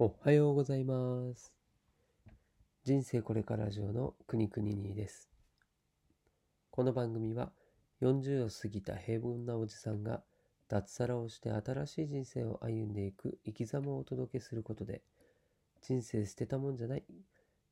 [0.00, 1.52] おはようございます。
[2.84, 5.28] 人生これからラジオのくにくににです。
[6.70, 7.50] この番組は
[8.00, 10.22] 40を過ぎた平凡なおじさんが
[10.68, 15.02] 脱サラをして新しい人生を歩んでいく生き様をお届けすることで
[15.82, 17.04] 人生捨てたもんじゃない。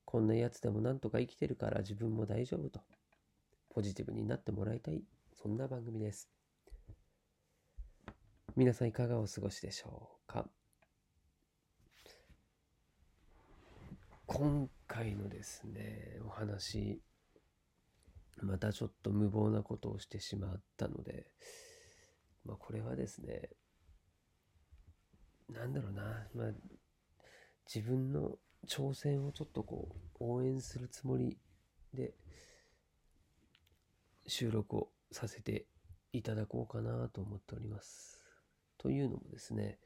[0.04, 2.80] こんなやつでもなんとか生きてるから自分も大丈夫と
[3.70, 5.04] ポジティブになってもらいたい。
[5.40, 6.29] そんな番組です。
[8.56, 10.48] 皆さんいかがお過ごしでしょうか？
[14.26, 17.00] 今回のですね、お話、
[18.43, 21.26] またちょっと無謀なことをしてしまったので、
[22.44, 23.50] まあこれはですね、
[25.48, 26.03] なんだろうな、
[26.34, 26.53] まあ
[27.72, 28.32] 自分の
[28.67, 31.39] 挑戦をちょっとこう応援するつもり
[31.95, 32.14] で
[34.27, 35.67] 収録をさせて
[36.12, 38.25] いただこうかなと思っております。
[38.77, 39.78] というのもですね、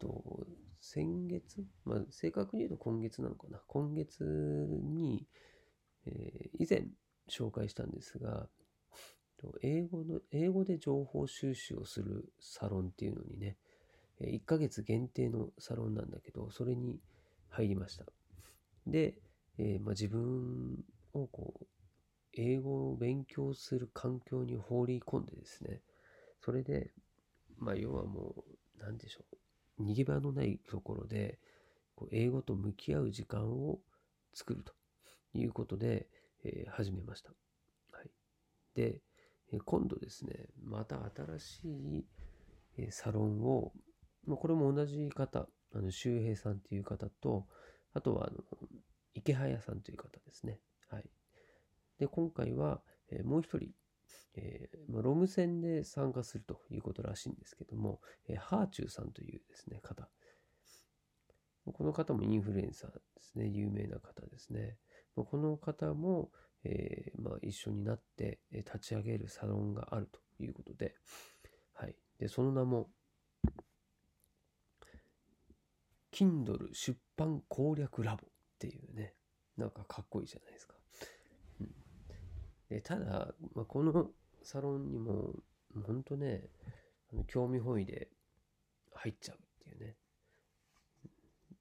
[0.00, 0.44] と
[0.80, 3.60] 先月、まあ、正確に言うと今月なのかな。
[3.66, 5.26] 今月に、
[6.06, 6.86] えー以前
[7.28, 8.48] 紹介したんですが
[9.62, 13.56] 英語の英語で情報収集をするサロンっていうのにね
[14.20, 17.00] 1ヶ月限定のサロンなんだけどそれに
[17.48, 18.04] 入りました。
[18.86, 19.14] で、
[19.58, 21.66] えーまあ、自分をこう
[22.34, 25.80] 英語を勉強する環境に放り込んでですね
[26.40, 26.92] それで
[27.58, 29.39] まあ要はもう何でしょう。
[29.82, 31.38] 逃げ場のないところで
[31.94, 33.78] こう英語と向き合う時間を
[34.34, 34.72] 作ると
[35.34, 36.08] いうことで、
[36.44, 37.30] えー始めました。
[37.92, 38.10] はい、
[38.74, 39.02] で、
[39.52, 42.06] え今度ですねまた新しい、
[42.78, 43.72] えサロンを、
[44.26, 47.46] まあ、これも同じ方あの周平さんという方と
[47.92, 48.38] あとはあの
[49.14, 50.60] 池早さんという方ですね。
[50.88, 51.04] はい、
[51.98, 53.70] で今回は、えもう一人
[54.36, 60.08] えーまあ、ロム線で参加するということらしいんですけども、えーハーチューさんというですね、方。
[61.72, 64.76] この方もインフルエンサーですね、有名な方ですね。
[65.16, 66.30] まこの方も、
[66.64, 70.94] えーまあ、一緒になって立ち上げるサロンがあるということで、
[71.74, 71.96] はい。
[72.18, 72.90] で、その名も、
[76.12, 79.14] Kindle 出版攻略ラボっていうね、
[79.56, 80.74] なんかかっこいいじゃないですか。
[81.60, 81.74] うん
[82.68, 84.10] でただ、まあ、この
[84.42, 85.34] サロンにも、
[85.86, 86.48] 本当ね、
[87.26, 88.08] 興味本位で
[88.94, 89.96] 入っちゃうっていうね。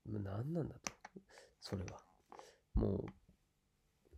[0.05, 0.91] 何なんだと。
[1.59, 2.01] それは。
[2.73, 3.05] もう、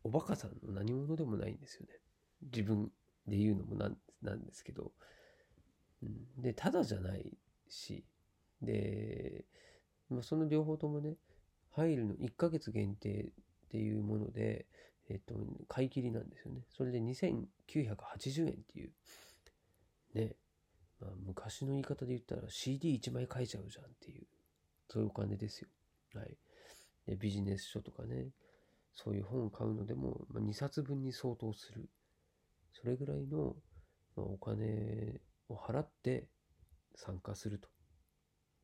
[0.04, 1.94] おバカさんの何者でもないんですよね。
[2.42, 2.92] 自分
[3.28, 4.92] で言うのもなんなんですけど。
[6.04, 8.06] うん、で、ただじゃないし、
[8.62, 9.46] で、
[10.10, 11.18] まあ、その両方ともね、
[11.72, 13.32] 入るの1ヶ月限定っ
[13.70, 14.66] ていうもので、
[15.12, 15.36] えっと、
[15.68, 16.62] 買い切りなんですよね。
[16.70, 18.92] それで2980円っていう、
[20.14, 20.36] ね、
[21.02, 24.26] まあ、昔の言い方で言ったら CD1 枚買えちゃうじゃんっていう、
[24.90, 25.68] そういうお金ですよ。
[26.16, 26.38] はい。
[27.06, 28.30] でビジネス書とかね、
[28.94, 31.90] そういう本を買うのでも、まあ、2冊分に相当する。
[32.72, 33.56] それぐらいの、
[34.16, 35.20] まあ、お金
[35.50, 36.30] を払って
[36.96, 37.68] 参加すると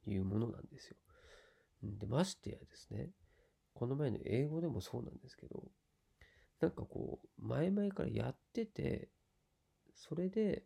[0.09, 0.95] いうものなんですよ。
[1.83, 3.09] で、ましてやですね、
[3.73, 5.63] この前の英語でもそうなんですけど、
[6.59, 9.09] なんかこう、前々からやってて、
[9.93, 10.63] それで、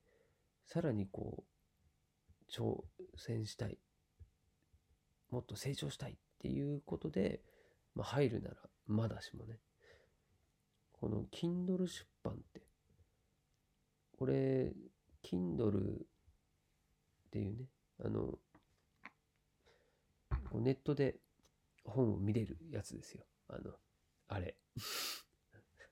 [0.66, 2.84] さらにこう、挑
[3.18, 3.78] 戦したい。
[5.30, 7.42] もっと成長したいっていうことで、
[7.96, 8.56] まあ、入るなら、
[8.88, 9.60] まだしもね。
[10.94, 12.62] この Kindle 出版って、
[14.18, 14.72] これ、
[15.24, 16.06] Kindle っ
[17.32, 17.66] ていうね、
[18.04, 18.38] あの、
[20.54, 21.16] ネットで
[21.86, 23.24] 本を見れるやつですよ。
[23.48, 23.72] あの、
[24.28, 24.56] あれ。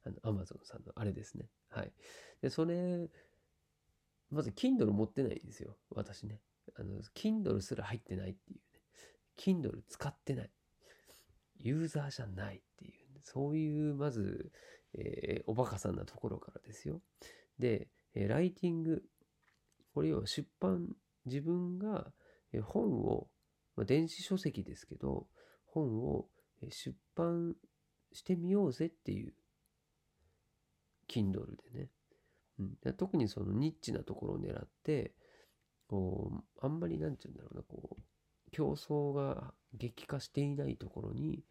[0.10, 1.50] あの、アマゾンさんのあれですね。
[1.70, 1.92] はい。
[2.42, 3.10] で、それ、
[4.30, 5.78] まず Kindle 持ってないんですよ。
[5.92, 6.42] 私ね。
[6.76, 8.82] あの、Kindle すら入ってないっていうね。
[9.38, 10.52] Kindle 使ってない。
[11.58, 14.52] ユーザーじゃないっていう、ね、そういう、まず、
[14.94, 17.02] えーおバカさんなところからですよ。
[17.60, 19.04] で、えーライティング。
[19.94, 20.96] これ要は出版、
[21.26, 22.14] 自分が
[22.54, 23.28] え本を、
[23.76, 25.28] まあ、電子書籍ですけど、
[25.66, 26.28] 本を
[26.70, 27.56] 出版
[28.12, 29.34] してみようぜっていう
[31.10, 31.90] Kindle でね。
[32.60, 35.14] うん、特にそのニッチなところを狙って、
[35.88, 41.44] こう、あんまりなんて言うんだろうな、こう、競争が激化していないところに、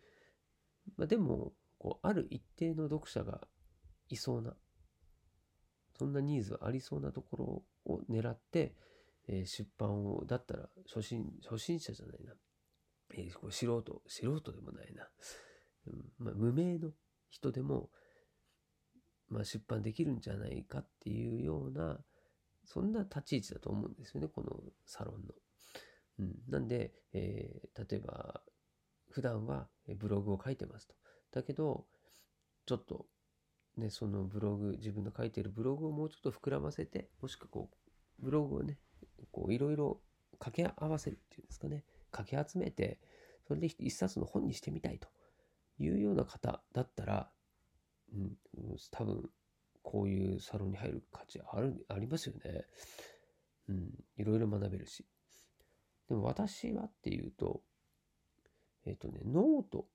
[0.97, 3.41] まあ、でも、こう、ある一定の読者が
[4.09, 4.55] いそうな、
[5.99, 8.75] そんなニーズがありそうなところを狙って、
[9.27, 12.33] えー出版を、だったら初心、初心者じゃないな。
[13.15, 15.09] えーこう素人、素人でもないな。
[15.87, 16.91] うんまあ、無名の
[17.31, 17.91] 人でも、
[19.29, 21.99] まあ、出版できるんじゃないかっていうような、
[22.65, 25.35] そんな立ち位置だと思うんですよね、このサロンの。
[26.21, 28.43] うん、なんで、えー例えば、
[29.11, 30.95] 普段はブログを書いてますと。
[31.33, 31.87] だけど、
[32.67, 33.07] ちょっと、
[33.77, 38.79] ね、そのブログ、自分の書いてるブログをもうちょっと膨らませて、もしくはこう、ブログをね、
[39.31, 40.01] こう、いろいろ
[40.39, 42.99] 掛け合わせるっていうんですかね、掛け集めて、
[43.47, 45.09] それで一冊の本にしてみたいと
[45.79, 47.31] いうような方だったら、
[48.15, 48.37] うん、
[48.91, 49.31] 多分、
[49.83, 52.65] こういうサロンに入る価値ある、ありますよね。
[53.69, 55.07] うん、いろいろ学べるし。
[56.09, 57.63] でも私はっていうと、
[58.87, 59.87] えっ、とね、ノート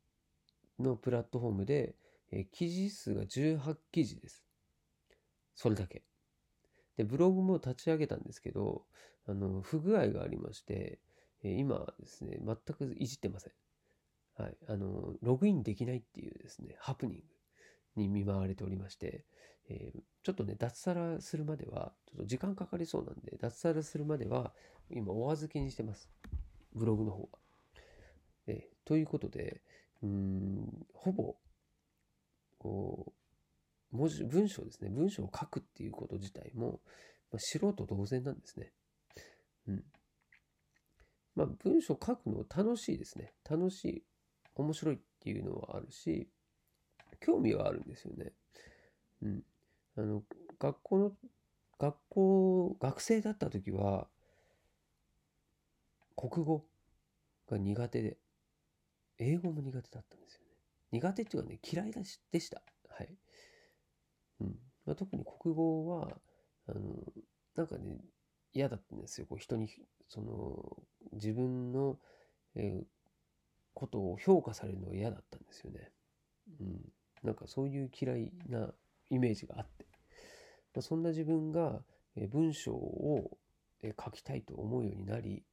[0.79, 1.95] のプラットフォームで、
[2.31, 4.43] え、記事数が18記事です。
[5.55, 6.03] それだけ。
[6.97, 8.85] で、ブログも立ち上げたんですけど、
[9.27, 10.99] あの、不具合がありまして、
[11.43, 13.53] え、今ですね、全くいじってません。
[14.35, 14.57] はい。
[14.67, 17.23] あの、ログインできないっていうですね、ハプニング
[17.95, 19.25] に見舞われておりまして、
[19.69, 24.53] えー、ちょっとね、脱サラするまでは、ちょっと時間かかりそうなんで、脱サラするまでは、
[24.89, 26.09] 今お預けにしてます。
[26.73, 27.27] ブログの方は。
[28.47, 29.61] えー、ということで、
[30.01, 31.35] うん、ほぼ、
[32.57, 33.13] こ
[33.93, 34.89] う、文字、文章ですね。
[34.89, 36.81] 文章を書くっていうこと自体も、
[37.31, 38.73] まあ、素人同然なんですね。
[39.67, 39.83] うん。
[41.35, 43.33] まあ、文章書くの楽しいですね。
[43.49, 44.03] 楽しい。
[44.55, 46.29] 面白いっていうのはあるし、
[47.25, 48.33] 興味はあるんですよね。
[49.21, 49.43] うん。
[49.97, 50.23] あの、
[50.59, 51.11] 学校の、
[51.79, 54.07] 学校、学生だった時は、
[56.15, 56.65] 国語
[57.47, 58.17] が苦手で、
[59.17, 60.47] 英語も苦手だったんですよね。
[60.91, 61.91] 苦手っていうかね、嫌い
[62.31, 62.61] でした。
[62.89, 63.17] はい。
[64.41, 64.59] うん。
[64.85, 66.09] まあ、特に国語は、
[66.67, 66.81] あの、
[67.55, 67.99] なんかね、
[68.53, 69.27] 嫌だったんですよ。
[69.27, 69.69] こう人に、
[70.07, 70.83] その、
[71.13, 71.99] 自分の、
[72.55, 72.85] えー、
[73.73, 75.91] ことを評価されるのが嫌だったんですよね。
[76.59, 76.92] うん。
[77.23, 78.73] なんかそういう嫌いな
[79.09, 79.85] イメージがあって。
[80.73, 81.81] まあ、そんな自分が、
[82.29, 83.37] 文章を、
[84.01, 85.43] 書きたいと思うようになり、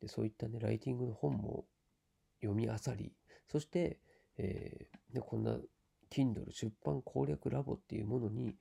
[0.00, 1.64] でそういったね、ライティングの本も
[2.40, 3.12] 読み漁り、
[3.50, 3.98] そして、
[4.36, 5.56] えー、ね、こんな
[6.10, 8.54] Kindle 出版攻略ラボっていうものに、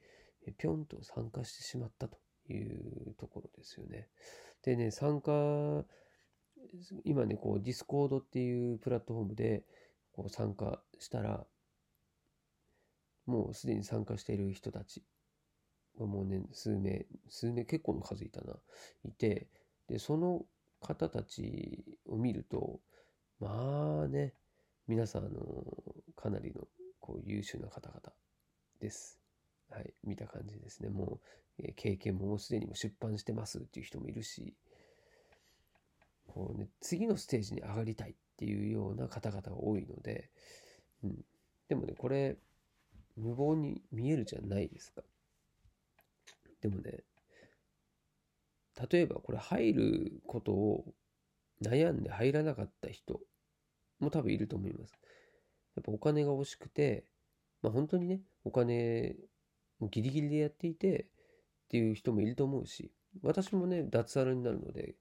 [0.57, 2.17] ぴょんと参加してしまったと
[2.49, 4.07] いうところですよね。
[4.63, 5.85] でね、参加、
[7.03, 9.65] 今ね、こう、 Discord っていうプラットフォームで
[10.13, 11.45] こう参加したら、
[13.27, 15.03] もうすでに参加している人たち
[15.99, 18.55] がもうね、数名、数名、結構の数いたな、
[19.05, 19.47] いて、
[19.87, 20.45] で、その
[20.81, 22.79] 方たちを見ると、
[23.39, 24.33] まあね、
[24.87, 25.39] 皆さん、あの、
[26.15, 26.67] かなりの
[26.99, 28.01] こう優秀な方々
[28.79, 29.19] です。
[29.69, 30.89] はい、見た感じですね。
[30.89, 31.19] も
[31.59, 34.55] う、えー、経験ももうすでにも出版してますっていう人もいるし、
[36.27, 40.29] こうね、次のステージに上がりたいっていうような方々が多いので、
[41.03, 41.25] うん。
[41.67, 42.37] でもね、これ、
[43.17, 45.01] 無謀に見えるじゃないですか。
[46.61, 47.03] でもね、
[48.91, 50.85] 例えばこれ入ることを
[51.63, 53.19] 悩んで入らなかった人
[53.99, 54.93] も多分いると思います。
[55.75, 57.05] やっぱお金が欲しくて、
[57.61, 59.15] まあ本当にね、お金
[59.79, 62.91] もギリギリでやっていてっていう人もいると思うし、
[63.23, 64.95] 私もね、脱サラになるので、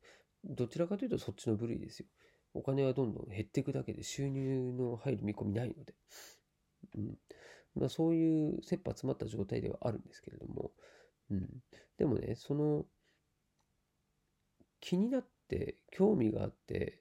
[0.44, 2.06] どちらかというとそっちの部類ですよ。
[2.54, 5.94] お金はどんどん減っていくだけで収入の入る見込みないので。
[6.96, 7.18] うん。
[7.76, 10.72] まあそういう切羽詰まった状態ではあるんですけれども、
[11.30, 11.48] うん。
[11.98, 12.86] でもね、その
[14.80, 17.00] 気になって興味があって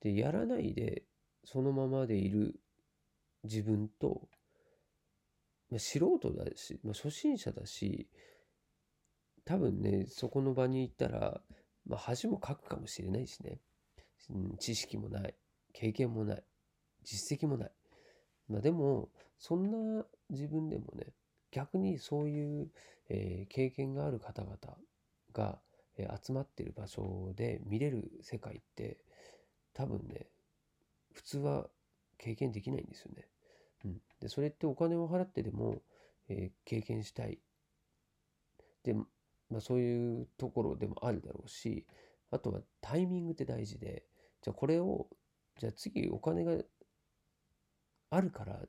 [0.00, 1.04] でやらないで
[1.44, 2.60] そのままでいる
[3.44, 4.28] 自分と、
[5.70, 8.08] まあ、素人だし、まあ、初心者だし
[9.44, 11.40] 多分ねそこの場に行ったら、
[11.86, 13.58] まあ、恥もかくかもしれないしね、
[14.30, 15.34] うん、知識もない。
[15.72, 16.42] 経験もない。
[17.04, 17.70] 実績もない、
[18.50, 21.12] まあ、でもそんな自分でもね
[21.50, 22.68] 逆にそういう、
[23.08, 24.56] えー、経験がある方々
[25.32, 25.58] が
[26.00, 28.98] え集まってる場所で見れる世界って
[29.74, 30.26] 多分ね
[31.12, 31.66] 普通は
[32.18, 33.26] 経験できないんですよね。
[33.84, 35.82] うん、でそれってお金を払ってでも、
[36.28, 37.38] えー、経験したい。
[38.84, 39.04] で、ま
[39.58, 41.86] あ、そういうところでもあるだろうし
[42.30, 44.04] あとはタイミングって大事で
[44.40, 45.08] じゃあこれを
[45.58, 46.52] じゃあ次お金が
[48.10, 48.60] あるから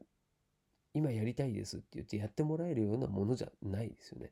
[0.93, 4.31] 今やりたいですって言ってやってもらえるようなものじゃないですよね。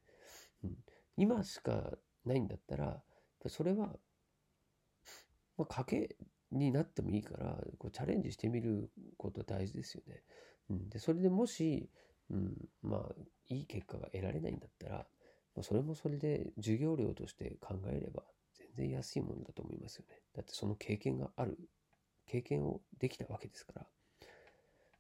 [0.64, 0.78] うん、
[1.18, 1.92] 今しか
[2.26, 3.02] ないんだったら、
[3.48, 3.96] それは、
[5.58, 6.16] まあ、賭け
[6.52, 10.24] になってもいいから、こうチャレンジしてみること大事ですよね。
[10.70, 11.90] うん、で、それでもし、
[12.30, 13.16] うん、まあ、
[13.48, 15.08] いい結果が得られないんだったら、
[15.56, 18.24] まあ、それもそれで授業料として考えれば、
[18.54, 20.22] 全然安いものだと思いますよね。
[20.36, 21.58] だってその経験がある、
[22.28, 23.88] 経験をできたわけですから。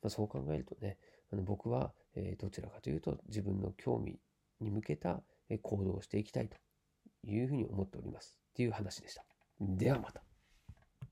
[0.01, 0.97] まあ、そう考えるとね、
[1.31, 4.19] あの僕は、え、どちらかというと自分の興味
[4.59, 5.21] に向けた
[5.61, 6.57] 行動をしていきたいと
[7.23, 8.37] いうふうに思っております。
[8.51, 9.25] っていう話でした。
[9.59, 10.28] ではまた。